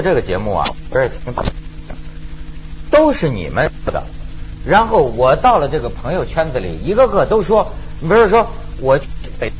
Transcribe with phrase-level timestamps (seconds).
[0.00, 1.34] 做这个节目啊，不是挺
[2.90, 4.02] 都是你们的。
[4.64, 8.98] 然后我到了这个朋友圈子里，一个个都说，你比如说我
[9.38, 9.52] 北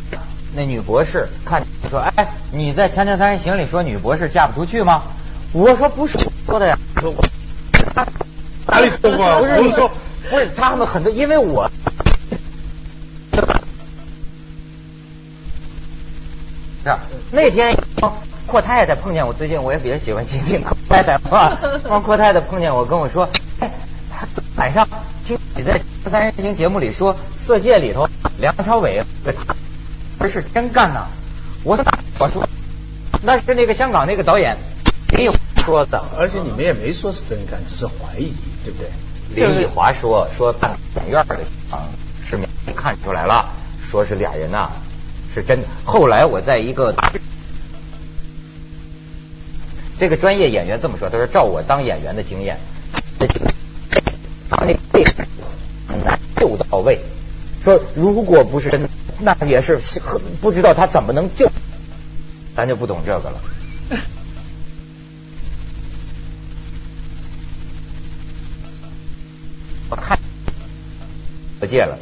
[0.54, 5.02] 那女博士看说，哎，你在《锵锵三人行》里说女博士嫁不出去吗？
[5.52, 6.78] 我说不是我说的呀，
[8.66, 9.40] 哪里说过？
[9.40, 9.90] 不是你说，
[10.30, 11.70] 不是他们很多，因为我。
[16.82, 16.96] 是
[17.30, 17.76] 那天
[18.50, 21.56] 阔太太碰见我，最近我也比较喜欢亲近阔太太嘛。
[21.88, 23.28] 汪阔太太碰见我跟我说，
[23.60, 23.70] 哎，
[24.10, 24.86] 他晚上
[25.24, 25.78] 听你在
[26.10, 28.08] 《三人行》节目里说《色戒》里头
[28.38, 29.04] 梁朝伟
[30.18, 31.06] 不是真干呐？
[31.62, 31.84] 我说
[32.18, 32.44] 我说
[33.22, 34.56] 那是那个香港那个导演
[35.16, 35.32] 没有
[35.64, 39.46] 说的，而且你们也没说是真干，只是怀疑，对不对？
[39.46, 41.36] 林奕华说说看影院的
[41.70, 41.86] 啊，
[42.26, 43.48] 市面看出来了，
[43.80, 44.68] 说是俩人呐。
[45.32, 45.68] 是真的。
[45.84, 46.92] 后来我在一个
[50.00, 52.58] 这个专业演员这么说，他说照我当演员的经验，
[54.48, 55.04] 那背
[55.86, 56.98] 很难救到位。
[57.62, 59.78] 说如果不是真，那也是
[60.40, 61.52] 不知道他怎么能救。
[62.56, 63.38] 咱就不懂这个了。
[69.90, 70.18] 我看
[71.60, 71.98] 不戒了。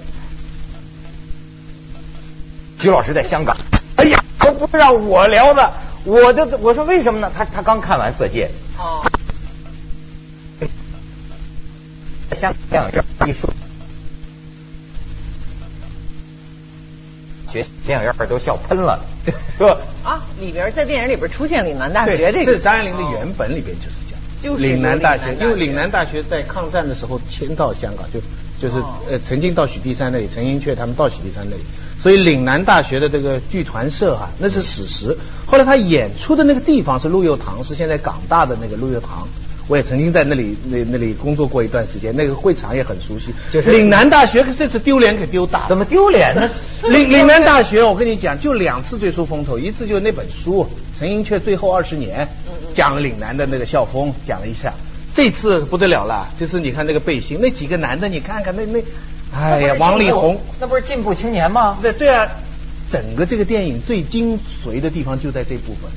[2.79, 3.57] 徐老师在香港，
[3.97, 5.73] 哎呀，都不让我聊的，
[6.05, 7.31] 我的我说为什么呢？
[7.35, 9.05] 他他刚看完《色戒》，哦，
[12.39, 13.53] 香港院一说，
[17.51, 19.01] 学电影院都笑喷了，
[19.59, 19.79] 说。
[20.05, 28.21] 啊，里边在电影里边出现岭南大学这个，这张爱玲的原本里边就是这样，就是岭南大学，因为岭南大学在抗战的时候迁到香港，就
[28.61, 28.77] 就是
[29.11, 31.63] 呃曾经到许地山那里，陈寅恪他们到许地山那里。
[32.01, 35.19] 所以岭南大学的这个剧团社哈，那是史实。
[35.47, 39.27] 后来他演出的那个地方是陆佑堂，是现在港大的那个陆佑堂。
[39.67, 43.35] 我也曾经在那里那那里工作过一段时间，那个会场也很熟悉。
[43.53, 45.67] 就是岭南大学这次丢脸可丢大。
[45.69, 46.49] 怎么丢脸呢？
[46.89, 50.65] 岭岭南大学，我跟你讲，就两次最出风头，一次就是那本书
[50.99, 52.27] 《陈寅恪最后二十年》，
[52.75, 54.73] 讲了岭南的那个校风，讲了一下。
[55.19, 58.81] 这次不得了了，这次你看那个背心，那几个男的，你看看那那。
[59.37, 61.77] 哎呀，王力宏，那不是进步青年吗？
[61.83, 62.29] 对对啊，
[62.89, 65.91] 整个这个电影最精髓的地方就在这部分，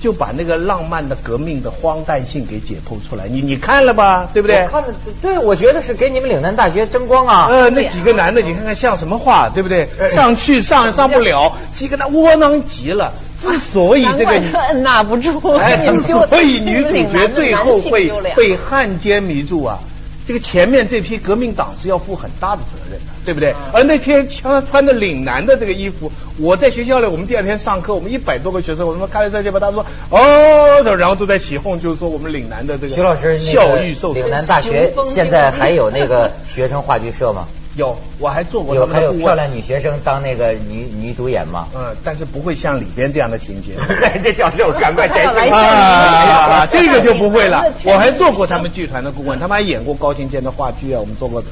[0.00, 3.26] 就把那个浪漫的革命的荒诞性给解剖出来。
[3.26, 4.30] 你你看了吧？
[4.32, 4.64] 对不对？
[4.68, 7.48] 看了，对，我觉得是给你们岭南大学争光啊。
[7.50, 9.88] 呃，那几个男的，你看看像什么话，对不对？
[10.12, 13.14] 上去上上不了，几个男窝囊极了。
[13.40, 19.78] 之所以这个按捺不住，哎， 之所以女主角最后会被汉奸迷住啊。
[20.26, 23.54] 这个前面这批革命党是要负很大的责任的，对不对？
[23.72, 37.48] 而那天穿穿着岭南的这个衣服，我在学校里，我们第二天上课，我们一百多个学生，我他妈开了这些吧，他说哦，然后都在起哄，就是说我们岭南的这个徐老师校誉受岭南大学现在还有那个学生话剧社吗？
[37.78, 38.74] 有，我还做过。
[38.74, 41.68] 有还有漂亮女学生当那个女女主演嘛？
[41.74, 43.72] 嗯，但是不会像里边这样的情节。
[44.22, 46.66] 这教授赶快摘星啊！
[46.66, 47.64] 这个就不会了。
[47.84, 51.42] 我还做过他们剧团的顾问，他们还演过高清健的话剧啊，我们做过。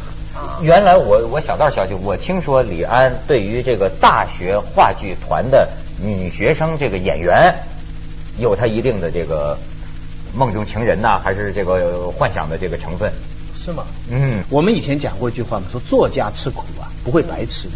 [0.61, 5.69] 原来我我小道消息，我听说李安对于这个大学话剧团的
[6.05, 7.55] 女学生这个演员，
[8.37, 9.57] 有他一定的这个
[10.35, 13.11] 梦中情人呐，还是这个幻想的这个成分。
[13.67, 13.85] 是吗？
[14.09, 17.75] 嗯，我们以前讲过一句话嘛，说作家吃苦啊不会白吃的，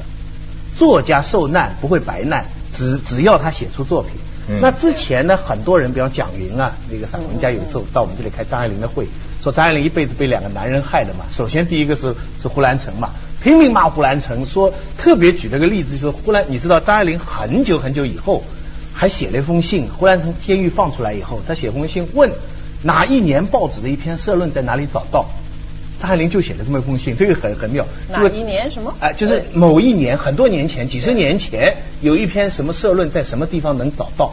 [0.79, 2.45] 作家受难不会白难，
[2.77, 4.13] 只只要他写出作品。
[4.61, 9.07] 那之前呢，很多人，比方蒋云啊，那个散文家，有一次到我们这里开张爱玲的会，
[9.43, 11.25] 说张爱玲一辈子被两个男人害的嘛。
[11.31, 13.11] 首先第一个是是胡兰成嘛，
[13.43, 18.43] 拼命骂胡兰成，说特别举了个例子，就是胡兰，你知道张爱玲很久很久以后
[18.93, 22.31] 还写了一封信，胡兰成监狱放出来以后，他写封信问
[22.83, 25.27] 哪一年报纸的一篇社论在哪里找到。
[26.01, 27.87] 张爱玲就写了这么一封信，这个很很妙。
[28.09, 28.95] 哪一年什么？
[29.01, 34.33] 哎，就是某一年，很多年前，几十年前，有一篇什么社论在什么地方能找到？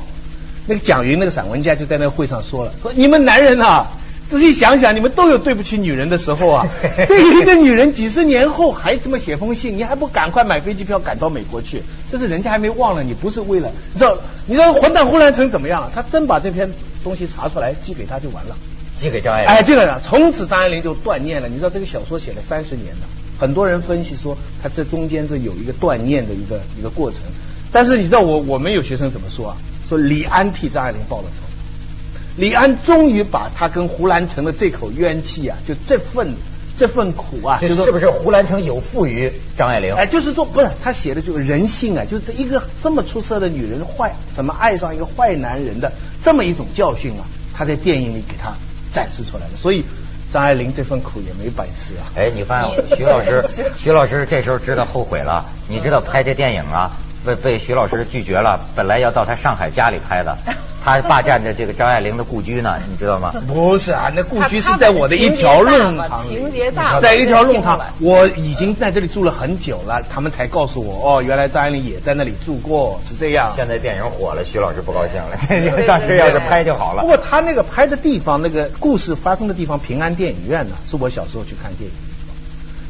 [0.65, 3.87] 那个蒋云那个散文家就在那个会上说了，说你们男人啊，
[4.29, 6.67] 仔细想想，你们都有对不起女人的时候啊。
[7.07, 11.83] 这一个女人几十年后还这么写封信，你还不赶快买飞机票赶到美国去？
[12.11, 14.17] 这是人家还没忘了你，不是为了你知道？
[14.45, 15.91] 你知道混蛋胡兰成怎么样？
[15.93, 16.71] 他真把这篇
[17.03, 18.55] 东西查出来寄给他就完了。
[18.97, 19.49] 寄给张爱玲。
[19.49, 21.47] 哎，这个人从此张爱玲就断念了。
[21.47, 23.07] 你知道这个小说写了三十年了，
[23.39, 27.21] 很多人分析说他这中间是有一个断念的一个一个过程。
[27.71, 29.57] 但是你知道我我们有学生怎么说啊？
[29.87, 31.43] 说李安替张爱玲报了仇，
[32.35, 36.33] 李安终于把他跟胡兰成的这口冤气啊，就这份
[36.77, 39.93] 这份苦啊，就是是不是胡兰成有负于张爱玲？
[39.95, 45.91] 哎，就是说不是他写的就是人性啊，就是这一个这么出色的女人坏怎么爱上一个坏男人的
[46.21, 47.23] 这么一种教训啊，
[47.53, 48.53] 他在电影里给他
[48.97, 49.85] 展示出来的，所以。
[50.29, 52.11] 张爱玲这份苦也没白吃啊！
[52.17, 53.41] 哎，你发现徐老师，
[53.77, 55.45] 徐老师这时候知道后悔了。
[55.69, 56.91] 你知道拍这电影啊，
[57.25, 60.37] 被被徐老师拒绝了，本来要到他上海家里拍的。
[60.87, 63.33] 他霸占着这个张爱玲的故居呢，你知道吗？
[63.45, 73.51] 不是啊，那故居是在我的一条弄堂里，情节大，在一条弄堂，我已经在这里住了很久了，他们才告诉我，哦，原来张爱玲也在那里住过，是这样。
[73.53, 75.37] 现在电影火了，徐老师不高兴了，
[75.85, 77.01] 当时要是拍就好了。
[77.01, 81.95] 不过他那个拍的地方，那个故事发生的地方，平安电影院呢，是我小时候去看电影。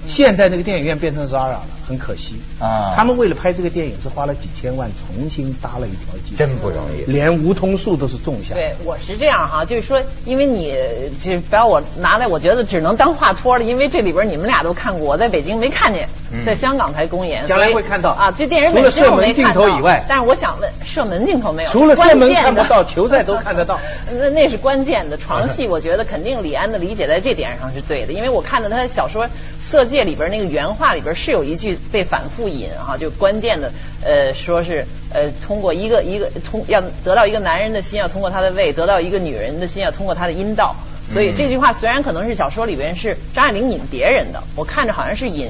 [0.05, 2.93] 现在那个电影院变成 Zara 了，很可惜啊！
[2.95, 8.55] 他们为了拍这个电影是花了几千万重新搭了一条街，真不容易，连梧桐树都是种下。
[8.55, 10.73] 对，我是这样哈，就是说，因为你
[11.21, 16.07] 就把我拿来，我觉得只能当话托了，因为这里边你们俩都看过，我在北京没看见，
[16.45, 18.31] 在香港才公演，将来会看到啊。
[18.31, 21.69] 这电影除了射门镜头以外，但是我想问，射门镜头没有？
[21.69, 23.79] 除了射门看不到，球赛都看得到。
[24.11, 29.25] 那那是关键的床戏，我觉得肯定李安的理解在这点上是对的，因为我看到他小说
[29.59, 30.67] 《色戒》里边那个原。
[30.67, 33.71] 话里边是有一句被反复引哈，就关键的
[34.03, 40.75] 呃，说是呃，通过一个一个通要得到一个男人的心，要通过他的胃；得到一个女人的心，要通过他的阴道。
[41.09, 45.49] 所以这句话虽然可能是小说里边是张爱玲引别人的，我看着好像是引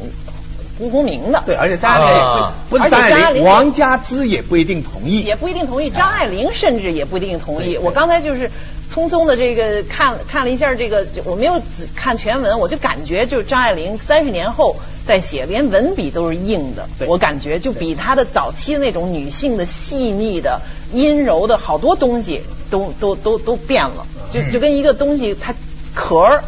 [0.77, 1.41] 胡鸿明的。
[1.45, 5.89] 对，而且张爱玲不是张爱玲，王家之也不一定同意，也不一定同意。
[5.89, 7.77] 张爱玲甚至也不一定同意。
[7.77, 8.50] 我刚才就是。
[8.92, 11.62] 匆匆的这个看看了一下这个，我没有
[11.95, 16.88] 看全文，我就感觉就是张爱玲三十年后在写，连文笔都是硬的。
[17.06, 20.62] 我感觉就比她的早期的那种女性的细腻的、
[20.94, 25.54] 阴柔的好多东西都都都都变了，就就跟一个东西它
[25.94, 26.42] 壳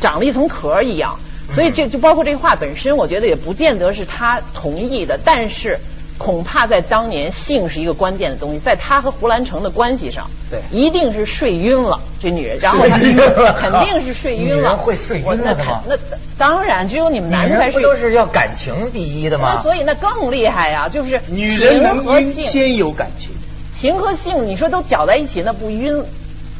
[0.00, 1.18] 长了一层壳一样。
[1.50, 5.78] 所以这就包括这话本身，我觉得也不见得是她同意的，但是。
[6.24, 12.96] 恐怕在当年，性是一个关键的东西，在他和胡兰成的关系上，对，一定是睡晕了这女人，然后他
[13.58, 15.82] 肯定是睡晕了，会睡晕的吗？
[15.88, 15.96] 那
[16.38, 19.60] 当然，只有你们男人才睡都是要感情第一的吗？
[19.62, 23.30] 所以那更厉害呀，就是女人和性先有感情，
[23.76, 26.04] 情和性，你说都搅在一起，那不晕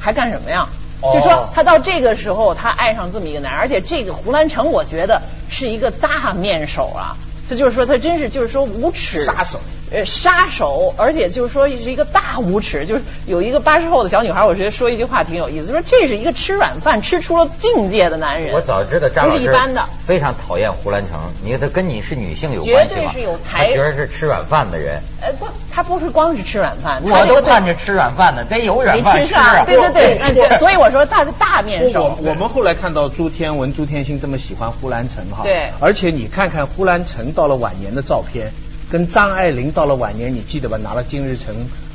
[0.01, 0.67] 还干什么呀？
[1.13, 7.17] 就说他到这个时候，他爱上这么一个男人，而且这个胡兰成，我觉得是一个大面手啊。
[7.57, 9.25] 就是说，他真是就是说无耻。
[9.25, 9.61] 杀手，
[9.93, 12.85] 呃，杀手，而且就是说是一个大无耻。
[12.87, 18.55] 就是有一个八十后的小女孩，我觉得说一句话挺有意思，说这是一个吃软饭吃出了境界的男人。
[18.55, 19.51] 我早知道张老师
[20.05, 23.01] 非常讨厌胡兰成，你看他跟你是女性有关系吗？
[23.01, 25.01] 绝对是有才，觉得是吃软饭的人。
[25.21, 29.65] 呃，不，他不是光是吃软饭，我都盼着吃软饭呢，得有软饭吃啊。
[29.65, 32.17] 对对对，所以我说他是大面上。
[32.23, 37.33] 我们后来看到朱天文、朱天心这么喜欢胡兰成哈，对，而且你看看胡兰成。
[37.33, 38.53] 到了晚年的照片，
[38.93, 40.77] 跟张爱玲到了晚年，你记得吧？
[40.77, 41.55] 拿了《金日成》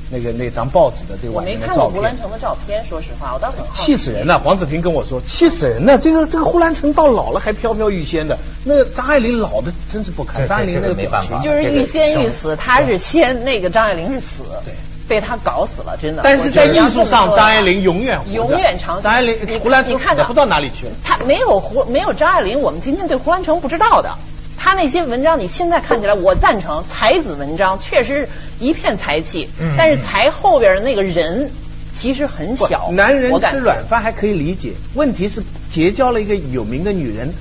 [0.10, 1.84] 那个那张报纸的这晚年的照片。
[1.86, 4.40] 我没看过胡兰成的照片，说实话，我倒很好气死人了！
[4.40, 6.00] 黄子平跟我说，气死人了！
[6.00, 10.48] 这个这个胡兰成到老了还飘飘欲仙的，那张爱玲老的真是不堪。
[10.48, 14.42] 张爱玲那个没办法，就是欲仙欲死，他是仙，那个张爱玲是死。
[14.66, 14.74] 对。
[15.08, 16.22] 被他搞死了，真的。
[16.22, 19.02] 但是在艺术上，张爱玲永远永远长。
[19.02, 20.92] 张爱玲，胡兰成你看到不到哪里去了。
[21.02, 24.16] 他没有胡没有张爱玲，我们今天对胡兰成不知道的。
[24.68, 28.28] 他那些文章，你现在看起来，我赞成才子文章，确实
[28.60, 29.48] 一片才气。
[29.62, 29.76] 嗯。
[29.78, 31.50] 但是才后边的那个人
[31.98, 32.90] 其实很小。
[32.92, 37.34] 男人吃软饭还可以理解，问题是结交了一个有名的女人，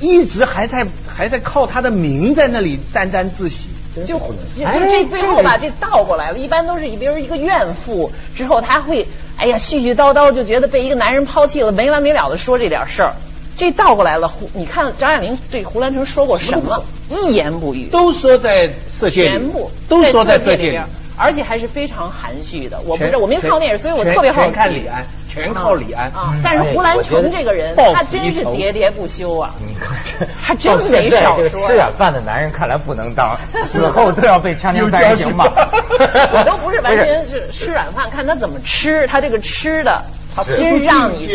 [0.00, 3.68] 一直还在还在靠他的名在那里沾沾自喜。
[3.94, 6.38] 就就这最后吧，这倒过来了。
[6.38, 13.14] 一般都是比如一个怨妇之后，他会哎呀絮絮叨叨，就觉得被一个男人抛弃了，没完没了的说这点事儿。
[13.56, 16.84] 这倒过来了，胡你看张爱玲对胡兰成说过什么？
[17.10, 17.86] 一言不语。
[17.86, 20.80] 都说在色戒全部都说在色戒里。
[21.14, 22.80] 而且还是非常含蓄的。
[22.86, 24.48] 我不是我没看过电影，所以我特别好奇。
[24.48, 26.06] 全看李安，全靠李安。
[26.06, 26.34] 啊！
[26.42, 29.54] 但是胡兰成这个人，他真是喋喋不休啊！
[29.60, 31.68] 你看这，他真没少说。
[31.68, 35.52] 吃软饭的男人看来不能当， 死后都要被枪枪三人行吧？
[36.32, 40.02] 我都不是完全是吃软饭，看他怎么吃，他这个吃的。
[40.46, 41.28] 其实让你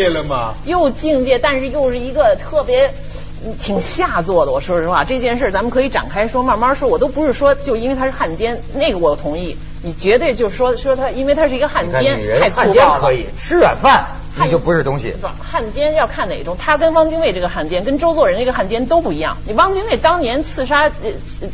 [0.64, 2.92] 又境界，但是又是一个特别
[3.60, 4.52] 挺下作的。
[4.52, 6.88] 我说实话，这件事咱们可以展开说，慢慢说。
[6.88, 9.56] 我都不是说就因为他是汉奸，那个我同意。
[9.80, 13.00] 你绝对就是说说他，因为他是一个汉奸，太粗暴了。
[13.00, 15.14] 可以吃软饭，那就不是东西。
[15.38, 19.36] 汉奸要看哪种，他跟汪精卫这个汉奸，跟周作人这个汉奸都不一样。
[19.46, 20.90] 你汪精卫当年刺杀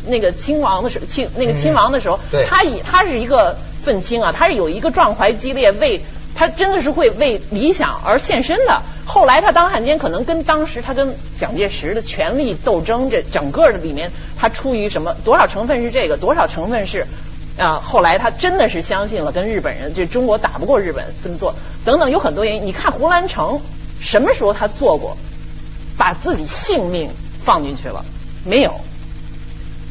[0.07, 6.01] 那个亲王的时候，亲那个亲王的时候，他以他是一个愤青啊，他是有一个壮怀激烈为。
[6.35, 8.81] 他真的是会为理想而献身的。
[9.05, 17.05] 后来他当汉奸，可能跟当时他跟蒋介石的权力斗争这整个的里面，他出于什么多少成分是这个，多少成分是
[17.57, 17.79] 啊？
[17.85, 22.65] 后来他真的是相信了跟日本人，就中国打不过日本这么做，等等有很多原因。
[22.65, 23.61] 你看胡兰成
[24.01, 25.15] 什么时候他做过，
[25.97, 27.09] 把自己性命
[27.43, 28.03] 放进去了
[28.43, 28.81] 没有？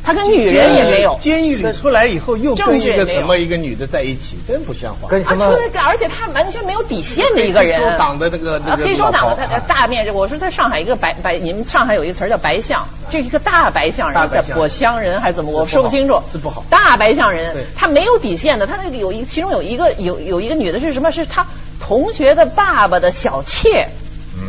[0.05, 1.19] 他跟女人也没有。
[1.21, 5.09] 监狱里出来以后又跟一个什么一个女的在一起，真不像话。
[5.09, 5.47] 跟什么？
[5.83, 7.81] 而且他完全没有底线的一个人。
[7.81, 15.53] 黑手党的那个那个黑手党的他大面，我说在上海一个白白，你们上海有一个词叫白象，这是一个大白象人，叫跛乡人还是怎么？
[15.53, 16.21] 我说不清楚。
[16.31, 16.63] 是不好。
[16.69, 21.11] 大白象人，他没有底线的，他那里有一其中有一个有有一个女的是什么？
[21.11, 21.47] 是他
[21.81, 23.89] 同学的爸爸的小妾。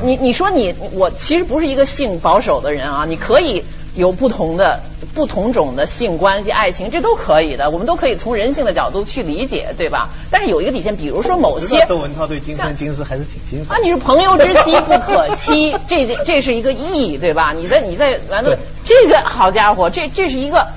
[0.03, 3.63] 你你说你我其实不是一个性保守的人啊，你可以。
[3.95, 4.81] 有不同的
[5.13, 10.09] 不同种的性关系、爱情，这都可以的，我们都可以从人性的角度去理解，对吧？
[10.29, 13.79] 但是有一个底线，比如说某些窦文涛对今生今世还是挺欣赏啊。
[13.81, 17.53] 你是朋友之妻不可欺，这 这是一个义，对吧？
[17.55, 20.67] 你在你在完了这个好家伙，这这是一个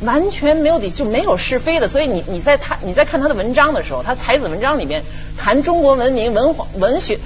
[0.00, 1.88] 完全没有底就没有是非的。
[1.88, 5.02] 所以你你在他你在看他的文章的时候，他才子文章里面
[5.36, 7.18] 谈中国文明文化文学。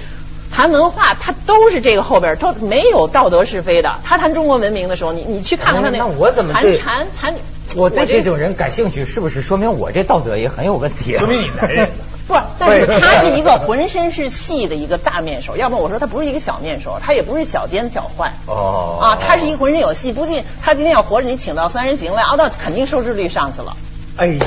[0.57, 3.99] 谈文化，他都是这个后边，都没有道德是非的。
[4.03, 7.35] 他谈中国文明的时候，你你去看看他那那我怎么谈禅谈？
[7.75, 11.15] 我对这种人感兴趣，是不是说明我这道德也很有问题？
[11.15, 11.87] 说明你男人
[12.27, 18.33] 不，但是他是一个浑身是戏的一个大面手，要不然我说他不是一个小面手，他也不是小奸小坏。
[18.47, 23.77] 哦啊，他是一个浑身有戏，不仅他今天要活着，你请到三人行来，啊，那肯定收视率上去了。
[24.15, 24.41] 哎呦。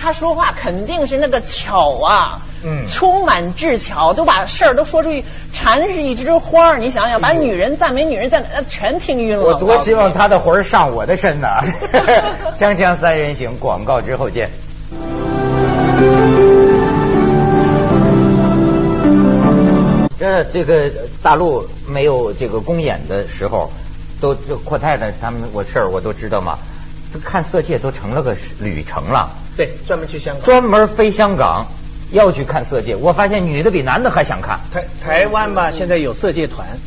[0.00, 5.24] 他说话肯定是那个巧啊，嗯，充满智巧，都把事儿都说出去。
[5.52, 9.44] 禅是一枝花儿，你想想，把女人赞美女人赞，全听晕了。
[9.44, 11.48] 我多希望他的魂上我的身呢。
[12.56, 14.48] 锵锵三人行，广告之后见。
[20.16, 20.90] 这这个
[21.22, 23.70] 大陆没有这个公演的时候，
[24.20, 26.56] 都这阔太太他们我事儿我都知道嘛。
[27.24, 29.30] 看色戒都成了个旅程了。
[29.56, 31.66] 对，专门去香港，专门飞香港
[32.12, 32.94] 要去看色戒。
[32.94, 34.60] 我发现女的比男的还想看。
[34.72, 36.78] 台台湾吧，现在有色戒团，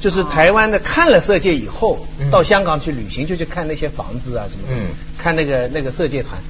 [0.00, 4.74] 就是台湾的看了色戒以后，到香港去旅行，就去看那些房子啊什么的。
[4.74, 4.90] 嗯。
[5.18, 6.40] 看那个那个色戒团，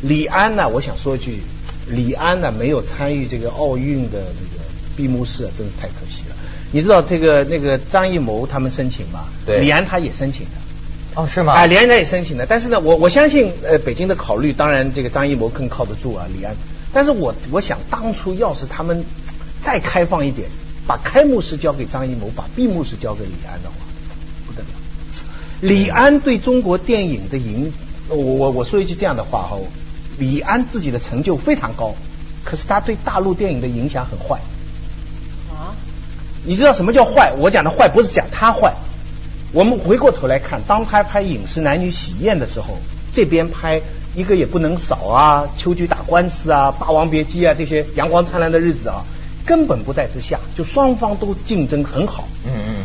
[0.00, 0.68] 李安呢？
[0.68, 1.42] 我想说一句，
[1.88, 4.64] 李安呢没有参与这个奥运的那个
[4.96, 6.36] 闭幕式，真是太可惜了。
[6.70, 9.26] 你知道这个那个张艺谋他们申请吗？
[9.44, 9.58] 对。
[9.60, 10.52] 李安他也申请的。
[11.14, 11.52] 哦，是吗？
[11.52, 16.56] 哎，李安他也申请的，但是呢，我我相信，呃，北京的考虑，当然这个张艺谋更靠得住啊，李安。
[16.92, 19.04] 但是我我想，当初要是他们
[19.60, 20.48] 再开放一点，
[20.86, 23.74] 把开幕式交给张艺谋，把闭幕式交给李安的话，
[24.46, 24.68] 不得了。
[25.60, 27.72] 李安对中国电影的影，
[28.08, 29.58] 我我我说一句这样的话哈，
[30.18, 31.94] 李安自己的成就非常高，
[32.42, 34.40] 可是他对大陆电影的影响很坏。
[35.50, 35.76] 啊？
[36.44, 37.34] 你知道什么叫坏？
[37.38, 38.74] 我讲的坏不是讲他坏。
[39.52, 42.78] 我们回过头来看，当他拍《饮食男女喜宴》的时候，
[43.14, 43.82] 这边拍
[44.14, 49.04] 一个也不能少啊，《秋菊打官司》啊，《霸王别姬》啊，这些阳光灿烂的日子啊，
[49.44, 52.26] 根本不在之下，就双方都竞争很好。
[52.46, 52.84] 嗯嗯。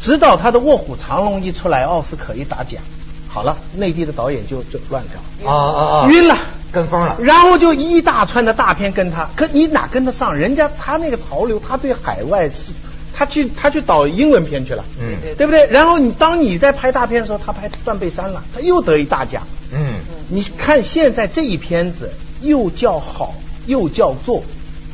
[0.00, 2.82] 直到他的《卧虎藏龙》一出来，奥斯卡一打奖，
[3.28, 5.48] 好了，内地的导演就就乱搞。
[5.48, 6.08] 啊啊啊！
[6.08, 6.36] 晕了，
[6.72, 7.16] 跟风了。
[7.20, 10.34] 然后就一大串的大片跟他，可你哪跟得上？
[10.34, 12.72] 人家他那个潮流，他对海外是。
[13.18, 15.66] 他去他去导英文片去了，嗯，对不对？
[15.66, 19.94] 然后你当你在拍大片的时候，他拍《断背山》了，他又得一大奖，嗯，
[20.28, 23.34] 你看现在这一片子又叫好
[23.66, 24.44] 又叫座，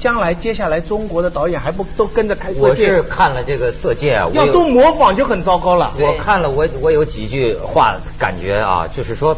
[0.00, 2.60] 将来接下来中国的导演还不都跟着拍色戒？
[2.62, 5.92] 我是看了这个色戒啊，要都模仿就很糟糕了。
[6.00, 9.36] 我看了，我我有几句话感觉啊，就是说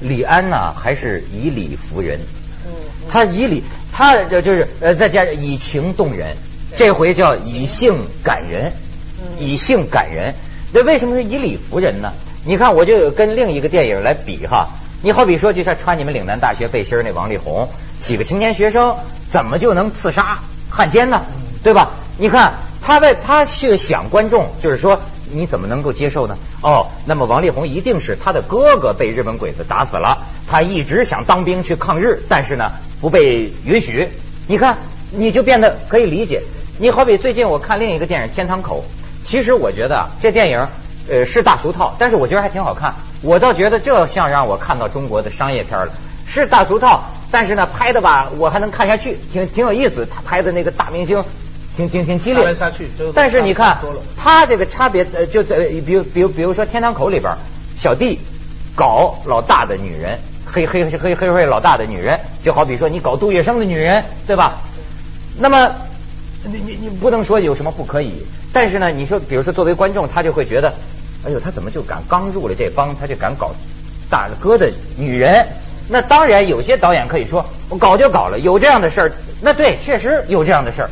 [0.00, 2.18] 李安呢还是以理服人，
[2.64, 2.72] 嗯，
[3.10, 3.62] 他以理，
[3.92, 6.34] 他就是呃再加上以情动人。
[6.76, 8.72] 这回叫以性感人，
[9.38, 10.34] 以性感人。
[10.72, 12.12] 那为什么是以理服人呢？
[12.44, 14.68] 你看，我就跟另一个电影来比哈。
[15.02, 17.68] 你好比说，就像穿你们岭南大学背心那王力宏，
[18.00, 18.96] 几个青年学生
[19.30, 21.22] 怎么就能刺杀汉奸呢？
[21.62, 21.90] 对吧？
[22.18, 25.00] 你看他在他是想观众，就是说
[25.30, 26.36] 你怎么能够接受呢？
[26.62, 34.08] 哦，那么王力宏一定是他的哥哥被日本鬼子打死了，他一直想当兵去抗日，但是呢不被允许。
[34.46, 34.78] 你看，
[35.10, 36.42] 你就变得可以理解。
[36.78, 38.82] 你好比最近我看另一个电影《天堂口》，
[39.28, 40.66] 其实我觉得这电影
[41.08, 42.94] 呃是大俗套，但是我觉得还挺好看。
[43.20, 45.92] 我倒觉得这像让我看到中国的商业片了，
[46.26, 50.06] 是大俗套，但是呢拍的吧我还能看下去，挺挺有意思。
[50.06, 51.22] 他拍的那个大明星，
[51.76, 52.42] 挺挺挺激烈。
[53.14, 53.78] 但是你看
[54.16, 57.34] 他这个差别呃就在比如比如比如说《天堂口》里边，
[57.76, 58.18] 小弟
[58.74, 64.58] 搞老大的女人，黑黑黑黑黑黑老大的女人，就好比说你搞杜月笙的女人，对吧？
[65.38, 65.70] 那么。
[66.44, 68.12] 你你你不能说有什么不可以，
[68.52, 70.72] 但是呢，你说比如说作为观众，他就会觉得，
[71.24, 73.52] 哎呦，他怎么就敢刚入了这帮，他就敢搞
[74.10, 75.46] 大哥的女人？
[75.88, 80.90] 那当然，有些导演可以说，我搞就搞了，有这样的事儿，那对，确实有这样的事儿。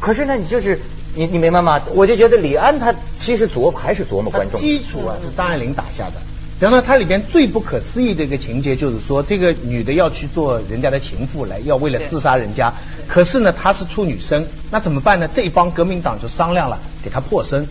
[0.00, 0.80] 可是呢，你就是
[1.14, 1.80] 你你明白吗？
[1.94, 4.60] 我就觉得李安他其实琢还是琢磨观众。
[4.60, 6.14] 基础啊是张爱玲打下的。
[6.62, 12.72] 然后呢，它里边最不可思议的一个情节就是说，这个女的要去做人家的情妇来，要为了刺杀人家。
[13.08, 15.26] 可是呢，她是处女身，那怎么办呢？
[15.26, 17.66] 这一帮革命党就商量了，给她破身。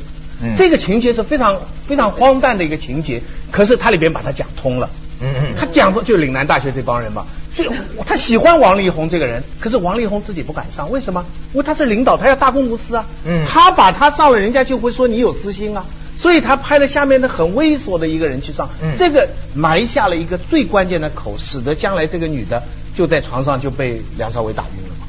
[0.57, 4.89] 这个情节是非常非常荒诞的一个情节，可是它里边把它讲通了。
[5.21, 7.71] 嗯嗯，他讲的就岭南大学这帮人嘛，就
[8.05, 11.23] 他喜欢王力宏这个人，可是王力宏自己不敢上，为什么？
[11.53, 13.05] 因为他是领导，他要大公无私啊。
[13.23, 15.85] 嗯，他把他上了，人家就会说你有私心啊。
[16.21, 22.61] 所以他派了下面的很猥琐的一个人去上，这个埋下了一个最关键的口，使得将来这个女的
[22.93, 25.07] 就在床上就被梁朝伟打晕了嘛。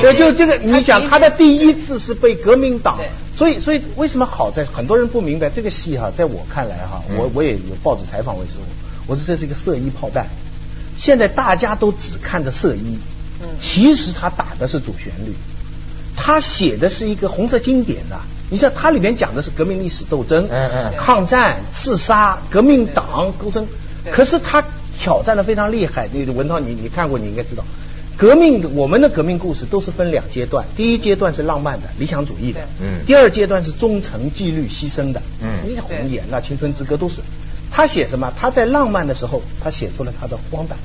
[0.00, 3.00] 对，就这个，你想他的第一次是被革命党，
[3.36, 8.62] 所以所以为什么好在很多人不明白这个戏哈，在我看来哈，我我也有报纸采访我说，
[9.08, 10.28] 我说这是一个色衣炮弹，
[10.98, 12.98] 现在大家都只看着色衣，
[13.58, 15.34] 其实他打的是主旋律，
[16.16, 18.20] 他写的是一个红色经典的。
[18.50, 23.66] 你像它里面讲的是革命历史斗争，嗯嗯，抗战、自杀、革命党斗争，
[24.10, 24.64] 可是他
[24.98, 26.08] 挑战的非常厉害。
[26.12, 27.64] 你文涛，你你看过，你应该知道，
[28.16, 37.20] 革命我们的革命故事都是分两阶段，第一阶段是浪漫的、理想主义的，嗯，第二阶段是忠诚、纪律、牺牲的，嗯，你像红颜啊、青春之歌都是。
[37.70, 38.32] 他写什么？
[38.40, 40.78] 他在浪漫的时候，他写出了他的荒诞。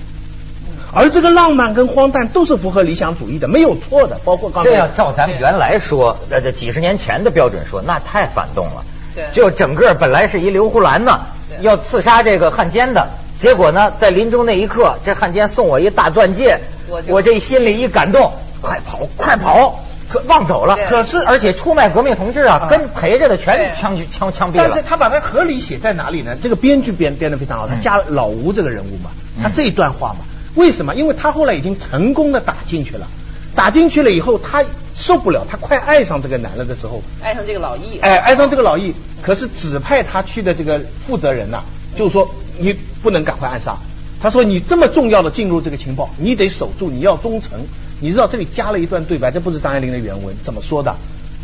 [0.96, 4.20] 而这个浪漫跟荒诞都是符合理想主义的，没有错的。
[4.24, 8.84] 包括刚才这要照咱们原来说，呃，这几十年前的标准说，那太反动了。
[9.16, 11.22] 对，就整个本来是一刘胡兰呢，
[11.62, 16.60] 要刺杀这个汉奸的，结果呢，在临终那一刻，这汉奸送我一大钻戒，
[17.08, 19.80] 我这心里一感动，快跑，快跑，
[20.10, 20.78] 可忘走了。
[20.90, 24.66] 可是而且出卖革命同志啊，跟陪着的全枪举枪枪毙了。
[24.68, 26.36] 但是他把它合理写在哪里呢？
[26.42, 29.10] 这个编剧编编的非常好，他加了老吴这个人物嘛，
[29.42, 30.20] 他这一段话嘛。
[30.56, 30.96] 为什么？
[30.96, 33.08] 因为他后来已经成功的打进去了，
[33.56, 34.64] 打进去了以后，他
[34.96, 41.64] 受不了，他快爱上这个男的的时候，爱上这个老易，哎，爱上这个老易，可是指派他去的这个负责人呐，
[41.96, 43.78] 就是说你不能赶快暗杀，
[44.22, 47.60] 他说你这么重要的进入这个情报，你得守住，你要忠诚。
[48.00, 50.96] 你知道这里加了一段对白，这不是张爱玲的原文，怎么说的？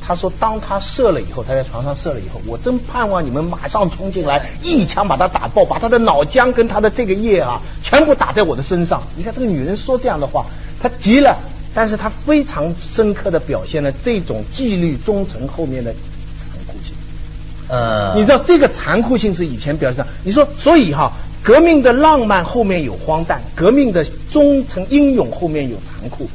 [0.10, 9.04] 他说：“当他射了以后，他在床上射了以后，我真盼望你们马上冲进来，一枪把他打爆，把他的脑浆跟他的这个液啊，全部打在我的身上。
[9.16, 10.48] 你看这个女人说这样的话，
[10.82, 11.38] 她急了，
[11.76, 15.94] 但是她非常深刻的表现了这种纪律忠诚后面的
[16.40, 16.96] 残酷性。
[17.68, 21.12] 呃，你知道这个残酷性是以前表现，你说所以哈，
[21.44, 26.28] 革命的浪漫后面有荒诞，革命的忠诚英勇后面有残酷。”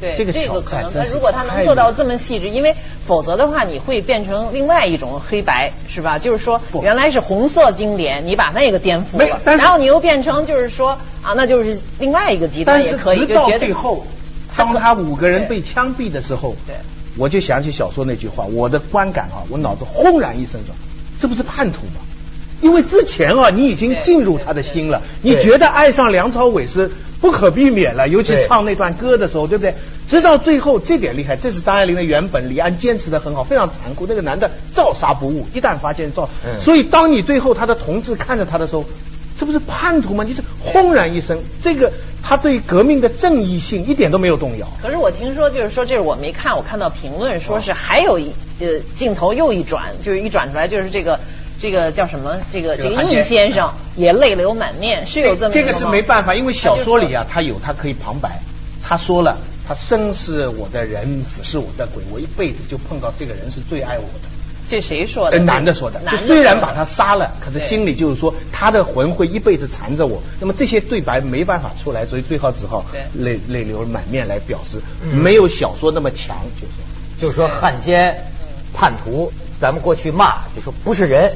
[0.00, 2.74] 对，这个这个可能，他如果他能做到这么细致，因为
[3.06, 6.18] 否则的话，你会变成另外一种黑白，是吧？
[6.18, 13.26] 就是说，原来是红色经典，你把那个颠覆了，然后你又变成就是说啊，那就是另外一个极端也可以。
[13.26, 14.06] 直到最后，
[14.56, 16.76] 当他五个人被枪毙的时候，对，
[17.16, 20.74] 我就想起小说那句话，我的观感啊，我脑子轰然一声说，
[21.20, 22.00] 这不是叛徒吗？
[22.60, 26.90] 因为之前啊，你已经进入他的心了，你觉得爱上梁朝伟是
[27.20, 29.74] 不可避免了，尤其唱那段歌的时候，对不对？
[30.08, 34.06] 直到最后，这点厉害，这是张爱玲的原本，李安坚持的很好，非常残酷。
[34.08, 36.28] 那个男的照杀不误，一旦发现照，
[36.60, 38.84] 所以当你最后他的同志看着他的时候，
[39.38, 40.24] 这不是叛徒吗？
[40.26, 41.92] 你是轰然一声，这个
[42.22, 44.66] 他对革命的正义性一点都没有动摇。
[44.82, 51.20] 可是我听说，就是说，这是我没看，我看到评论说是还有一呃镜头又一转，就是一转出来就是这个。
[51.58, 52.36] 这个叫什么？
[52.52, 58.40] 这个这个易先生也泪流满面，是有这么这个是没办法，因为小说里啊，他有他可以旁白，
[58.82, 64.28] 他说了，他生是我的人，死是我的鬼，我一辈子就碰到这个人是最爱我的。
[64.68, 65.38] 这谁说的？
[65.38, 65.98] 男的说的。
[66.10, 70.22] 就虽然把他杀了，可是心里就是说他的魂会一辈子缠着我。
[70.40, 74.78] 那么这些对白没办法出来，所以最后只好泪泪流满面来表示，
[75.10, 76.72] 没有小说那么强，就是
[77.18, 78.26] 就是说汉奸
[78.74, 81.32] 叛徒，咱们过去骂就说不是人。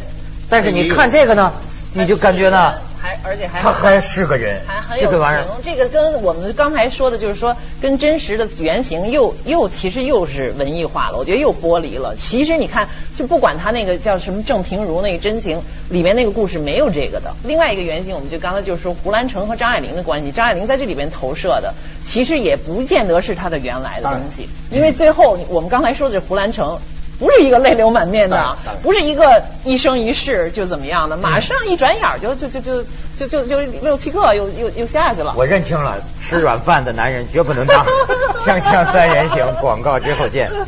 [0.49, 1.53] 但是你看这个呢，
[1.95, 5.63] 你就感觉呢，还而且还他还是个人，还很有情。
[5.65, 12.15] 这个跟我们刚才说的，就是说跟真实的原型又又其实又是文艺化了，我觉得又剥离了。
[12.17, 17.35] 其实你看，就不管他那个叫什么郑平如那个真情里面那个故事没有这个的。
[17.45, 21.73] 另外一个原型，我们就刚才就是说胡兰成和张爱玲的关系，张爱玲在这里边投射的，
[22.05, 24.47] 其实也不见得是他的原来的东西。
[24.71, 26.79] 因为最后我们刚才说的是胡兰成。
[27.23, 32.83] 不是一个泪流满面的，不是一个一生一世就怎么样的，马上一转眼就就就就
[33.17, 35.33] 就就就六七个又又又下去了。
[35.37, 37.87] 我认清了，吃软饭的男人绝不能当。
[38.45, 40.51] 锵锵三人行，广告之后见。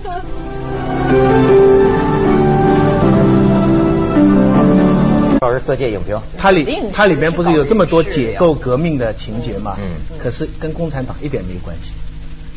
[5.40, 6.64] 老师，色戒影评，它里
[6.94, 9.76] 它里面不是有这么多解构革命的情节吗？
[9.78, 11.90] 嗯，可是跟共产党一点没关系。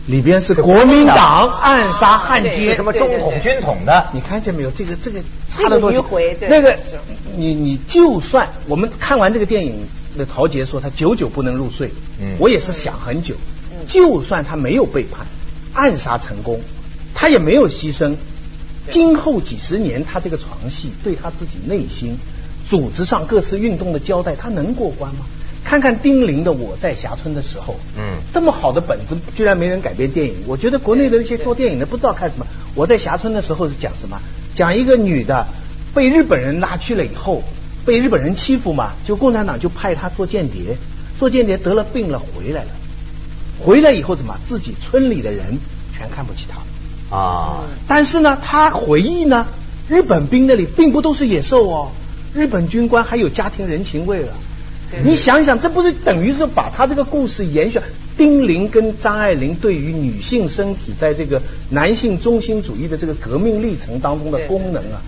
[0.07, 4.71] 里边是国民党暗杀汉奸，什么中统军统的，你看见没有？
[4.71, 6.03] 这个这个差了多少？
[6.49, 6.77] 那个
[7.35, 11.91] 你你就算我们看完这个电影，那陶杰说他久久不能入睡，
[12.21, 13.35] 嗯，我也是想很久。
[13.87, 15.27] 就算他没有背叛，
[15.73, 16.61] 暗杀成功，
[17.13, 18.15] 他也没有牺牲。
[18.89, 22.17] 今后几十年，他这个床戏对他自己内心。
[22.69, 25.25] 组织上各次运动的交代，他能过关吗？
[25.67, 30.35] 看看丁玲的《我在霞村》的时候，嗯，这么好的本子，居然没人改编电影。
[30.47, 32.45] 我觉得国内的那些做电影的不知道看什么。
[32.73, 34.21] 《我在霞村》的时候是讲什么？
[34.55, 35.45] 讲一个女的
[35.93, 37.43] 被日本人拉去了以后，
[37.85, 40.77] 被日本人欺负嘛，就共产党就派她做间谍，
[41.19, 42.69] 做间谍得了病了回来了，
[43.59, 44.39] 回来以后怎么？
[44.47, 45.59] 自己村里的人
[45.93, 47.65] 全看不起她啊。
[47.89, 49.45] 但是呢，她回忆呢，
[49.89, 51.91] 日本兵那里并不都是野兽哦。
[52.33, 54.31] 日本军官还有家庭人情味了，
[55.03, 57.79] 你想想，这不是等于是把他这个故事延续？
[58.17, 65.01] 丁玲跟张爱玲对于女性身体在这个男性中心主义的这个革命历程当中的功能啊，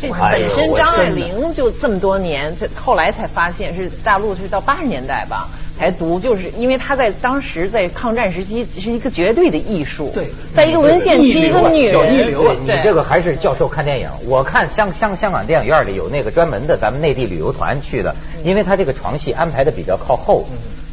[0.00, 5.48] 这本身张爱玲就这么多年，这后来才发现是大陆是到八十年代吧。
[5.78, 10.10] 才读，就是因为他在当时在抗战时期是一个绝对的艺术。
[10.12, 12.56] 对，在一个文献期，一个女人。
[12.64, 14.10] 你这个还是教授看电影。
[14.26, 20.46] 我看香香香港电影院里有那个专门的咱们内地旅游团去的，因为他这个床戏安排的比较靠后，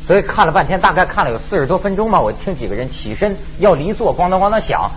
[0.06, 2.22] 所以看了半天，大概看了有四十多分钟吧。
[2.22, 4.92] 我听几个人起身要离座，咣当咣当响，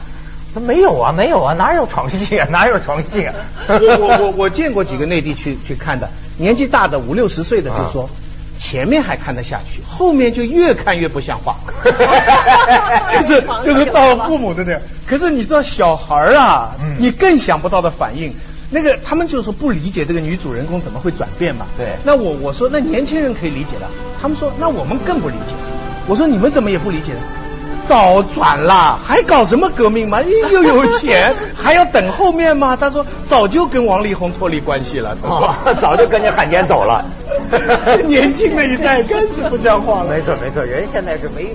[0.53, 3.35] 他没有啊，没有啊，哪有床戏啊，哪有床戏啊？
[3.67, 8.11] 我我我我见过几个内地去去看的，年纪大的五六十岁的就说。
[8.59, 11.57] 前面还看得下去，后面就越看越不像话，
[13.11, 14.79] 就是就是到父母的那。
[15.07, 18.35] 可是你知道小孩啊，你更想不到的反应，
[18.71, 21.67] 那个他们就是不理解这个女主人公怎么会转变嘛。
[21.77, 21.97] 对。
[22.05, 23.89] 那我我说那年轻人可以理解的，
[24.21, 25.55] 他们说那我们更不理解。
[26.07, 27.21] 我说你们怎么也不理解呢？
[27.89, 30.21] 早转了，还搞什么革命嘛？
[30.23, 32.77] 又有钱，还要等后面吗？
[32.79, 35.17] 他说早就跟王力宏脱离关系了，
[35.81, 37.05] 早就跟着汉奸走了。
[38.07, 40.11] 年轻的一代更是不像话了。
[40.11, 41.47] 没错没错，人现在是没。